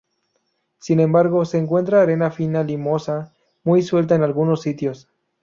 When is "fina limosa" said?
2.31-3.35